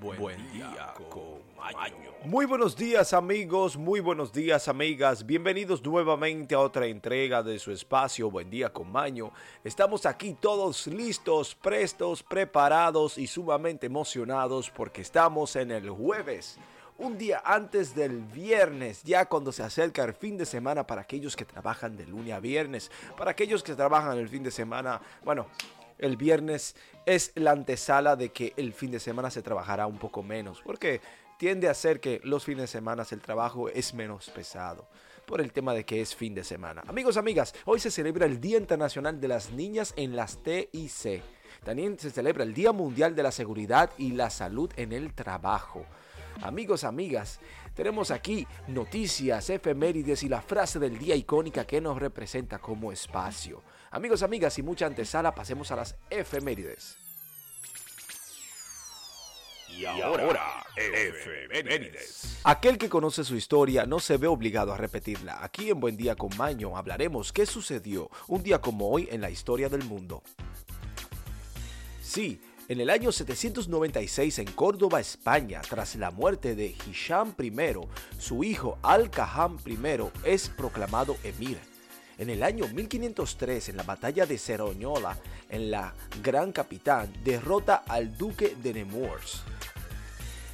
[0.00, 0.94] Buen, día,
[1.56, 2.10] Maño.
[2.24, 7.72] Muy buenos días amigos, muy buenos días amigas, bienvenidos nuevamente a otra entrega de su
[7.72, 9.32] espacio Buen día con Maño.
[9.64, 16.58] Estamos aquí todos listos, prestos, preparados y sumamente emocionados porque estamos en el jueves
[16.98, 21.36] un día antes del viernes, ya cuando se acerca el fin de semana para aquellos
[21.36, 25.46] que trabajan de lunes a viernes, para aquellos que trabajan el fin de semana, bueno,
[25.98, 26.76] el viernes
[27.06, 31.00] es la antesala de que el fin de semana se trabajará un poco menos, porque
[31.38, 34.88] tiende a ser que los fines de semana el trabajo es menos pesado
[35.26, 36.82] por el tema de que es fin de semana.
[36.86, 41.22] Amigos, amigas, hoy se celebra el Día Internacional de las Niñas en las TIC.
[41.64, 45.84] También se celebra el Día Mundial de la Seguridad y la Salud en el Trabajo.
[46.42, 47.40] Amigos, amigas,
[47.74, 53.62] tenemos aquí noticias, efemérides y la frase del día icónica que nos representa como espacio.
[53.96, 56.98] Amigos, amigas y mucha antesala, pasemos a las efemérides.
[59.74, 62.38] Y ahora, efemérides.
[62.44, 65.42] Aquel que conoce su historia no se ve obligado a repetirla.
[65.42, 69.30] Aquí en Buen Día con Maño hablaremos qué sucedió un día como hoy en la
[69.30, 70.22] historia del mundo.
[72.02, 77.50] Sí, en el año 796 en Córdoba, España, tras la muerte de Hisham I,
[78.18, 79.78] su hijo Al-Kaham I
[80.22, 81.75] es proclamado emir.
[82.18, 85.18] En el año 1503, en la batalla de Ceroñola,
[85.50, 89.42] en la Gran Capitán, derrota al duque de Nemours.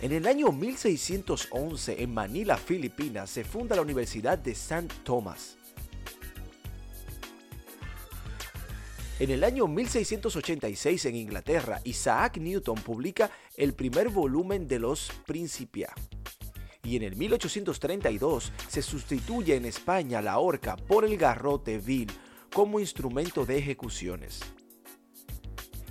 [0.00, 4.88] En el año 1611, en Manila, Filipinas, se funda la Universidad de St.
[5.04, 5.56] Thomas.
[9.20, 15.94] En el año 1686 en Inglaterra, Isaac Newton publica el primer volumen de los Principia.
[16.84, 22.10] Y en el 1832 se sustituye en España la horca por el garrote vil
[22.52, 24.40] como instrumento de ejecuciones.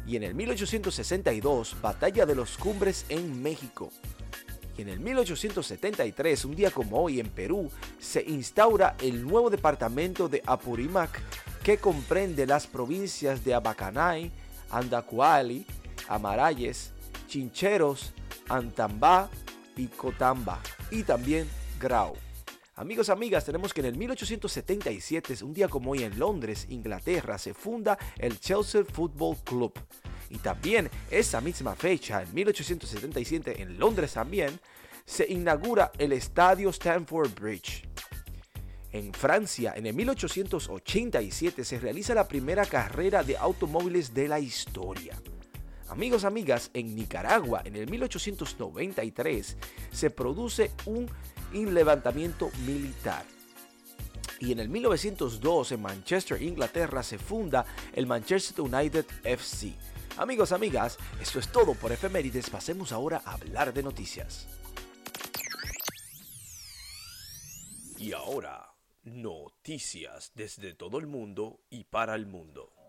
[0.06, 3.90] Y en el 1862, Batalla de los Cumbres en México.
[4.78, 10.28] Y en el 1873, un día como hoy en Perú, se instaura el nuevo departamento
[10.28, 11.22] de Apurímac
[11.64, 14.32] que comprende las provincias de Abacanay,
[14.70, 15.66] Andacuali,
[16.10, 16.92] Amarayes,
[17.28, 18.14] Chincheros,
[18.50, 19.30] Antambá
[19.78, 20.60] y Cotamba,
[20.92, 22.16] y también Grau.
[22.76, 27.54] Amigos, amigas, tenemos que en el 1877, un día como hoy en Londres, Inglaterra, se
[27.54, 29.74] funda el Chelsea Football Club.
[30.30, 34.60] Y también esa misma fecha, en 1877, en Londres también,
[35.06, 37.88] se inaugura el Estadio Stamford Bridge.
[38.92, 45.22] En Francia, en el 1887, se realiza la primera carrera de automóviles de la historia.
[45.92, 49.58] Amigos, amigas, en Nicaragua, en el 1893,
[49.92, 51.10] se produce un
[51.54, 53.26] levantamiento militar.
[54.40, 59.74] Y en el 1902, en Manchester, Inglaterra, se funda el Manchester United FC.
[60.18, 62.50] Amigos, amigas, esto es todo por efemérides.
[62.50, 64.48] Pasemos ahora a hablar de noticias.
[67.98, 68.72] Y ahora,
[69.04, 72.81] Noticias desde todo el mundo y para el mundo.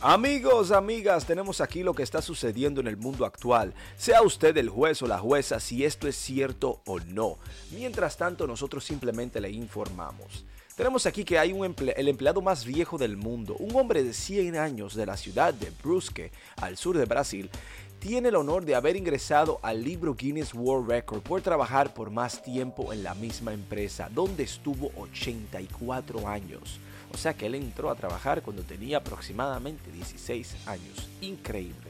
[0.00, 3.74] Amigos, amigas, tenemos aquí lo que está sucediendo en el mundo actual.
[3.96, 7.38] Sea usted el juez o la jueza si esto es cierto o no.
[7.72, 10.44] Mientras tanto, nosotros simplemente le informamos.
[10.76, 14.58] Tenemos aquí que hay un el empleado más viejo del mundo, un hombre de 100
[14.58, 16.30] años de la ciudad de Brusque,
[16.60, 17.50] al sur de Brasil,
[17.98, 22.42] tiene el honor de haber ingresado al libro Guinness World Record por trabajar por más
[22.42, 26.78] tiempo en la misma empresa, donde estuvo 84 años.
[27.16, 31.08] O sea que él entró a trabajar cuando tenía aproximadamente 16 años.
[31.22, 31.88] Increíble.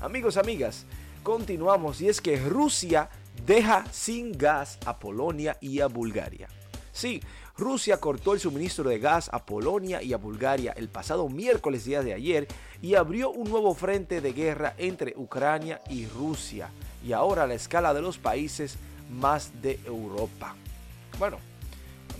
[0.00, 0.86] Amigos, amigas,
[1.24, 3.10] continuamos y es que Rusia
[3.44, 6.46] deja sin gas a Polonia y a Bulgaria.
[6.92, 7.20] Sí,
[7.58, 12.04] Rusia cortó el suministro de gas a Polonia y a Bulgaria el pasado miércoles día
[12.04, 12.46] de ayer
[12.80, 16.70] y abrió un nuevo frente de guerra entre Ucrania y Rusia
[17.04, 18.76] y ahora a la escala de los países
[19.10, 20.54] más de Europa.
[21.18, 21.38] Bueno,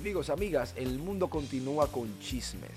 [0.01, 2.71] amigos, amigas, el mundo continúa con chismes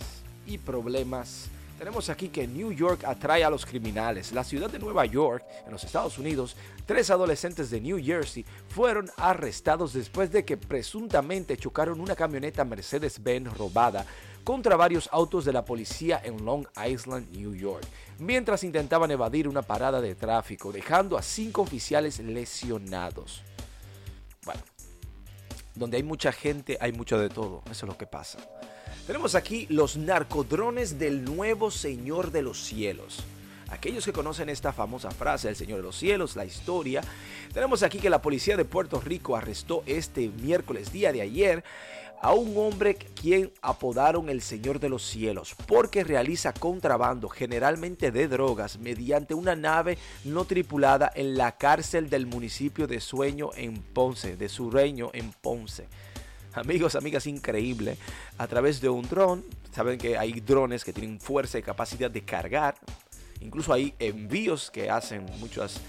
[0.46, 4.32] y problemas tenemos aquí que New York atrae a los criminales.
[4.32, 6.56] La ciudad de Nueva York, en los Estados Unidos,
[6.86, 13.58] tres adolescentes de New Jersey fueron arrestados después de que presuntamente chocaron una camioneta Mercedes-Benz
[13.58, 14.06] robada
[14.44, 17.86] contra varios autos de la policía en Long Island, New York,
[18.20, 23.42] mientras intentaban evadir una parada de tráfico, dejando a cinco oficiales lesionados.
[24.46, 24.62] Bueno,
[25.76, 28.40] donde hay mucha gente, hay mucho de todo, eso es lo que pasa.
[29.08, 33.24] Tenemos aquí los narcodrones del nuevo Señor de los Cielos.
[33.74, 37.02] Aquellos que conocen esta famosa frase del Señor de los Cielos, la historia,
[37.56, 41.64] tenemos aquí que la policía de Puerto Rico arrestó este miércoles día de ayer
[42.22, 48.28] a un hombre quien apodaron el Señor de los Cielos porque realiza contrabando generalmente de
[48.28, 54.38] drogas mediante una nave no tripulada en la cárcel del municipio de Sueño en Ponce,
[54.38, 55.88] de Sureño en Ponce.
[56.54, 57.98] Amigos, amigas, increíble.
[58.38, 62.24] A través de un dron, saben que hay drones que tienen fuerza y capacidad de
[62.24, 62.76] cargar.
[63.44, 65.80] Incluso hay envíos que hacen muchas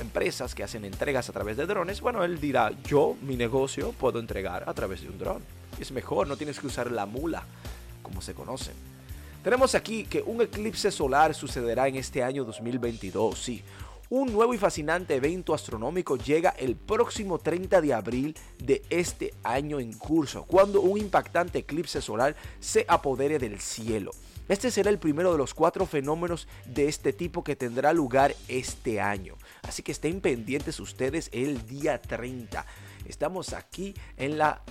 [0.00, 4.18] empresas que hacen entregas a través de drones, bueno, él dirá, yo, mi negocio, puedo
[4.18, 5.42] entregar a través de un dron.
[5.80, 7.44] Es mejor, no tienes que usar la mula,
[8.02, 8.72] como se conoce.
[9.42, 13.62] Tenemos aquí que un eclipse solar sucederá en este año 2022, sí.
[14.10, 19.80] Un nuevo y fascinante evento astronómico llega el próximo 30 de abril de este año
[19.80, 24.12] en curso, cuando un impactante eclipse solar se apodere del cielo.
[24.48, 29.00] Este será el primero de los cuatro fenómenos de este tipo que tendrá lugar este
[29.00, 29.36] año.
[29.62, 32.64] Así que estén pendientes ustedes el día 30.
[33.06, 34.62] Estamos aquí en la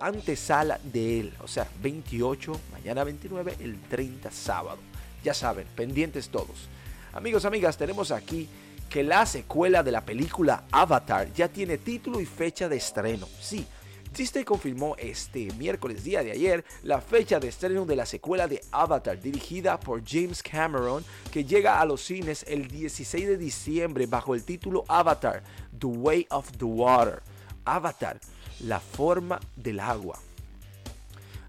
[0.00, 1.34] antesala de él.
[1.40, 4.78] O sea, 28, mañana 29, el 30 sábado.
[5.22, 6.68] Ya saben, pendientes todos.
[7.12, 8.48] Amigos, amigas, tenemos aquí
[8.90, 13.28] que la secuela de la película Avatar ya tiene título y fecha de estreno.
[13.40, 13.66] Sí,
[14.14, 18.60] Disney confirmó este miércoles día de ayer la fecha de estreno de la secuela de
[18.70, 24.36] Avatar dirigida por James Cameron que llega a los cines el 16 de diciembre bajo
[24.36, 25.42] el título Avatar,
[25.76, 27.22] The Way of the Water.
[27.64, 28.20] Avatar,
[28.60, 30.18] la forma del agua.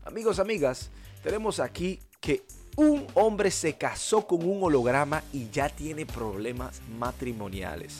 [0.03, 0.89] Amigos, amigas,
[1.21, 2.43] tenemos aquí que
[2.77, 7.99] un hombre se casó con un holograma y ya tiene problemas matrimoniales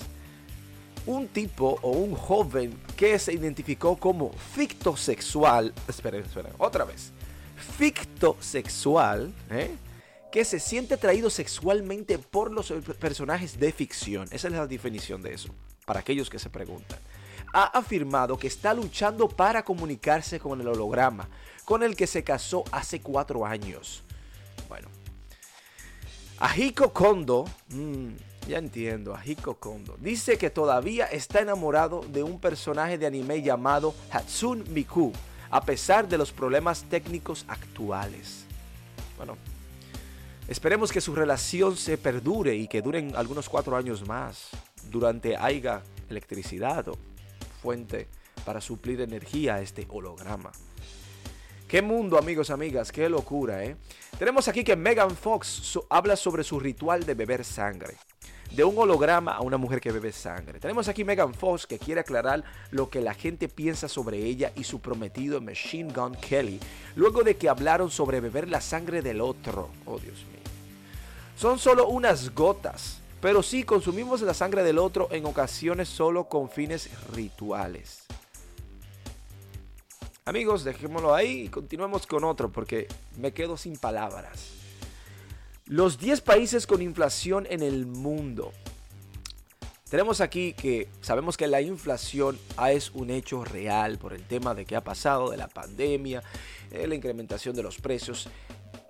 [1.05, 7.11] un tipo o un joven que se identificó como fictosexual, esperen, esperen, otra vez,
[7.77, 9.71] fictosexual, ¿eh?
[10.31, 14.27] que se siente atraído sexualmente por los personajes de ficción.
[14.31, 15.49] Esa es la definición de eso,
[15.85, 16.99] para aquellos que se preguntan.
[17.53, 21.29] Ha afirmado que está luchando para comunicarse con el holograma,
[21.63, 24.03] con el que se casó hace cuatro años.
[24.67, 24.89] Bueno,
[26.39, 28.09] Ahiko Kondo, mmm,
[28.47, 29.97] ya entiendo, a Hiko Kondo.
[29.99, 35.11] Dice que todavía está enamorado de un personaje de anime llamado Hatsune Miku,
[35.49, 38.45] a pesar de los problemas técnicos actuales.
[39.17, 39.37] Bueno,
[40.47, 44.49] esperemos que su relación se perdure y que duren algunos cuatro años más,
[44.91, 46.97] durante haya electricidad o
[47.61, 48.07] fuente
[48.45, 50.51] para suplir energía a este holograma.
[51.67, 53.75] Qué mundo, amigos, amigas, qué locura, ¿eh?
[54.19, 57.97] Tenemos aquí que Megan Fox habla sobre su ritual de beber sangre
[58.51, 60.59] de un holograma a una mujer que bebe sangre.
[60.59, 64.63] Tenemos aquí Megan Fox que quiere aclarar lo que la gente piensa sobre ella y
[64.63, 66.59] su prometido Machine Gun Kelly,
[66.95, 69.69] luego de que hablaron sobre beber la sangre del otro.
[69.85, 70.41] Oh Dios mío.
[71.37, 76.49] Son solo unas gotas, pero sí consumimos la sangre del otro en ocasiones solo con
[76.49, 78.05] fines rituales.
[80.27, 82.87] Amigos, dejémoslo ahí y continuemos con otro porque
[83.17, 84.64] me quedo sin palabras.
[85.67, 88.53] Los 10 países con inflación en el mundo.
[89.89, 92.37] Tenemos aquí que sabemos que la inflación
[92.69, 96.21] es un hecho real por el tema de que ha pasado, de la pandemia,
[96.69, 98.29] eh, la incrementación de los precios,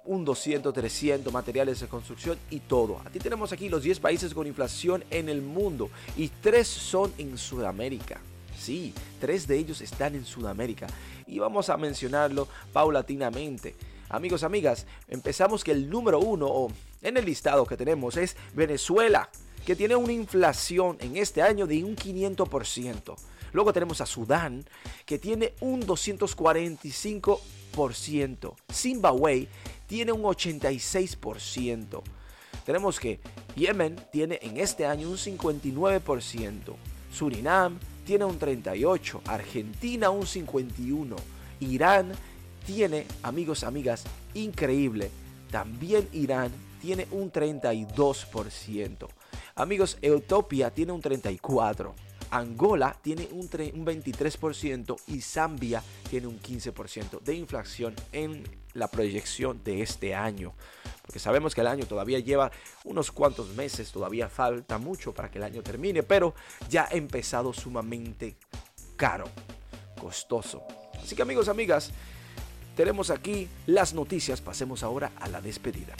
[0.03, 2.99] un 200, 300, materiales de construcción y todo.
[3.05, 7.37] Aquí tenemos aquí los 10 países con inflación en el mundo y 3 son en
[7.37, 8.19] Sudamérica.
[8.59, 10.87] Sí, 3 de ellos están en Sudamérica
[11.25, 13.75] y vamos a mencionarlo paulatinamente.
[14.09, 16.67] Amigos, amigas, empezamos que el número uno
[17.01, 19.31] en el listado que tenemos es Venezuela,
[19.65, 23.15] que tiene una inflación en este año de un 500%.
[23.51, 24.63] Luego tenemos a Sudán,
[25.05, 28.53] que tiene un 245%.
[28.71, 29.47] Zimbabue
[29.87, 32.03] tiene un 86%.
[32.63, 33.19] Tenemos que
[33.55, 36.75] Yemen tiene en este año un 59%.
[37.11, 39.21] Surinam tiene un 38%.
[39.25, 41.15] Argentina un 51%.
[41.61, 42.11] Irán
[43.23, 44.03] amigos, amigas,
[44.33, 45.11] increíble.
[45.51, 49.07] También Irán tiene un 32%.
[49.55, 51.93] Amigos, Etiopía tiene un 34%.
[52.31, 58.43] Angola tiene un 23% y Zambia tiene un 15% de inflación en
[58.73, 60.53] la proyección de este año.
[61.03, 62.51] Porque sabemos que el año todavía lleva
[62.83, 66.33] unos cuantos meses, todavía falta mucho para que el año termine, pero
[66.67, 68.35] ya ha empezado sumamente
[68.95, 69.25] caro,
[69.99, 70.63] costoso.
[71.01, 71.91] Así que amigos, amigas,
[72.75, 74.41] tenemos aquí las noticias.
[74.41, 75.95] Pasemos ahora a la despedida.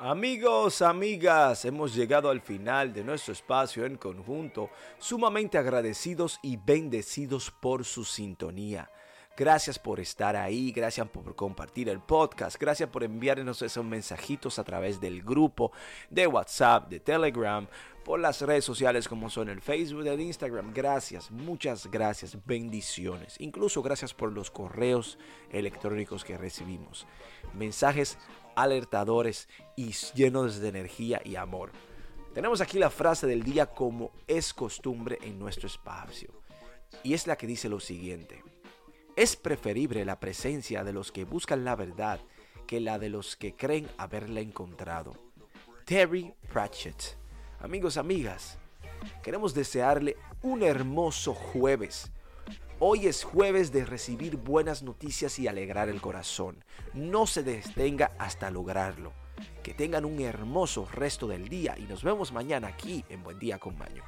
[0.00, 7.50] Amigos, amigas, hemos llegado al final de nuestro espacio en conjunto, sumamente agradecidos y bendecidos
[7.50, 8.88] por su sintonía.
[9.36, 14.64] Gracias por estar ahí, gracias por compartir el podcast, gracias por enviarnos esos mensajitos a
[14.64, 15.72] través del grupo
[16.10, 17.66] de WhatsApp, de Telegram,
[18.08, 20.72] por las redes sociales como son el Facebook, el Instagram.
[20.72, 23.36] Gracias, muchas gracias, bendiciones.
[23.38, 25.18] Incluso gracias por los correos
[25.50, 27.06] electrónicos que recibimos.
[27.52, 28.16] Mensajes
[28.56, 29.46] alertadores
[29.76, 31.70] y llenos de energía y amor.
[32.32, 36.32] Tenemos aquí la frase del día como es costumbre en nuestro espacio.
[37.02, 38.42] Y es la que dice lo siguiente.
[39.16, 42.20] Es preferible la presencia de los que buscan la verdad
[42.66, 45.12] que la de los que creen haberla encontrado.
[45.84, 47.17] Terry Pratchett.
[47.60, 48.56] Amigos, amigas,
[49.20, 52.12] queremos desearle un hermoso jueves.
[52.78, 56.64] Hoy es jueves de recibir buenas noticias y alegrar el corazón.
[56.94, 59.12] No se detenga hasta lograrlo.
[59.64, 63.58] Que tengan un hermoso resto del día y nos vemos mañana aquí en Buen Día
[63.58, 64.04] con Maño.